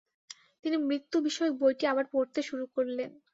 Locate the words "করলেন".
2.75-3.09